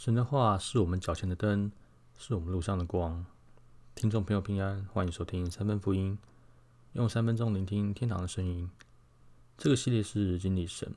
[0.00, 1.70] 神的话是我们脚前的灯，
[2.16, 3.22] 是我们路上的光。
[3.94, 6.16] 听众朋友平安，欢迎收听三分福音，
[6.94, 8.70] 用三分钟聆听天堂的声音。
[9.58, 10.94] 这个系列是经历神，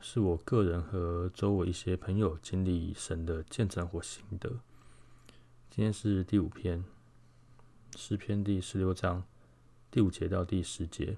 [0.00, 4.50] 是我个人和周围一些朋友经历神的见证或心得。
[5.70, 6.84] 今天是第五篇，
[7.94, 9.22] 诗篇第十六章
[9.88, 11.16] 第五节到第十节。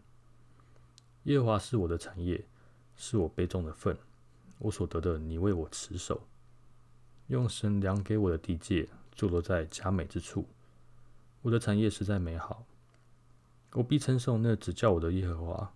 [1.23, 2.45] 耶和华是我的产业，
[2.95, 3.97] 是我杯中的份，
[4.59, 6.21] 我所得的，你为我持守。
[7.29, 10.47] 用神量给我的地界，坐落在佳美之处。
[11.43, 12.65] 我的产业实在美好，
[13.73, 15.73] 我必称颂那指教我的耶和华。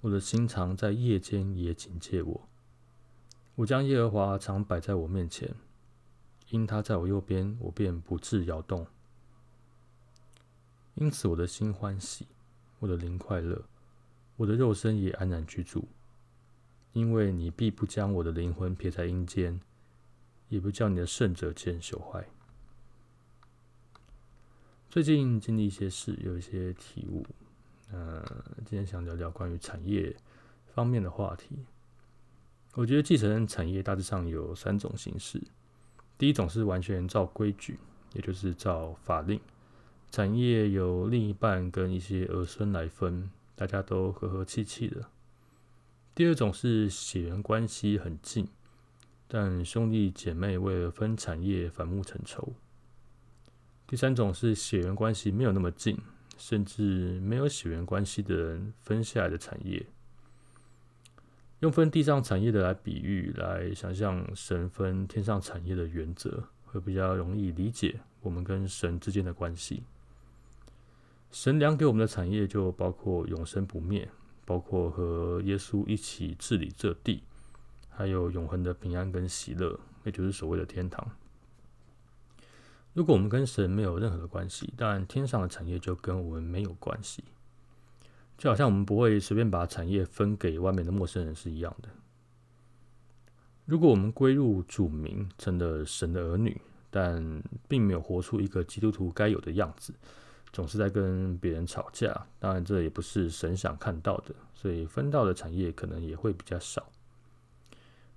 [0.00, 2.48] 我的心肠在夜间也警戒我。
[3.54, 5.54] 我将耶和华常摆在我面前，
[6.50, 8.86] 因他在我右边，我便不致摇动。
[10.94, 12.26] 因此我的心欢喜，
[12.80, 13.62] 我的灵快乐，
[14.36, 15.86] 我的肉身也安然居住，
[16.92, 19.60] 因为你必不将我的灵魂撇在阴间。
[20.52, 22.28] 也不叫你的胜者见朽坏。
[24.90, 27.24] 最近经历一些事，有一些体悟。
[27.90, 28.22] 呃，
[28.58, 30.14] 今天想聊聊关于产业
[30.74, 31.64] 方面的话题。
[32.74, 35.42] 我觉得继承产业大致上有三种形式。
[36.18, 37.78] 第一种是完全照规矩，
[38.12, 39.40] 也就是照法令，
[40.10, 45.08] 产业由另一半跟一些儿孙来分，大家都和和气气的。
[46.14, 48.46] 第二种是血缘关系很近。
[49.34, 52.52] 但兄弟姐妹为了分产业反目成仇。
[53.86, 55.96] 第三种是血缘关系没有那么近，
[56.36, 59.86] 甚至没有血缘关系的人分下来的产业。
[61.60, 69.84] 用分地上产业的来比喻，来想象神分天上产业的原则，会比较容易理解我们跟神之间的关系。
[71.30, 74.06] 神粮给我们的产业就包括永生不灭，
[74.44, 77.22] 包括和耶稣一起治理这地。
[77.94, 81.06] 还有永恒的平安跟喜乐，也就是所谓的天堂。
[82.92, 87.24] 如果我们跟神没有任何的关系，当然天上的产业就跟我们没有关系。
[88.36, 91.88] 就好像我们不会随便把产业分给外面的陌生人是一样的。
[93.64, 99.94] 如果我们归入主名，成了神的儿女，但并没有活出一个基督徒该有的样子，
[100.52, 106.90] 总是在跟别人吵架，当然这也不是神想看到的，所以分到的产业可能也会比较少。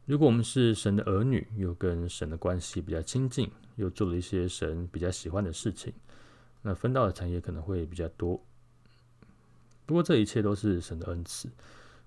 [0.06, 5.92] 如果我们是神的儿女，又跟神的关系比较亲近，又做了一些神比较喜欢的事情，
[6.62, 8.40] 那分到的产业可能会比较多。
[9.88, 11.50] 不过这一切都是神的恩赐，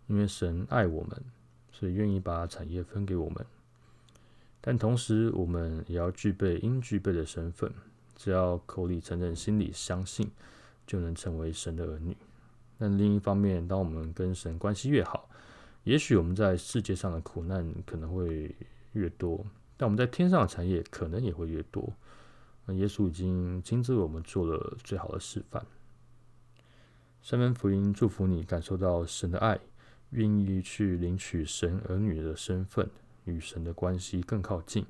[0.07, 1.25] 因为神爱我们，
[1.73, 3.45] 所以愿意把产业分给我们。
[4.61, 7.73] 但同时，我们也要具备应具备的身份，
[8.15, 10.31] 只要口里承认，心里相信，
[10.87, 12.17] 就能成为神的儿女。
[12.79, 15.29] 但另一方面，当我们跟神关系越好，
[15.85, 18.55] 也许我们在世界上的苦难可能会
[18.93, 19.45] 越多，
[19.77, 21.93] 但我们在天上的产业可能也会越多。
[22.67, 25.65] 那耶稣已经亲自为我们做了最好的示范。
[27.23, 29.59] 三分福音祝福你感受到神的爱，
[30.11, 32.89] 愿意去领取神儿女的身份，
[33.25, 34.85] 与神的关系更靠近，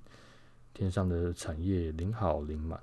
[0.75, 2.81] 天上的产业领好领满。